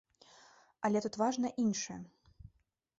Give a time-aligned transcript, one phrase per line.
[0.89, 2.01] Але тут важна іншае.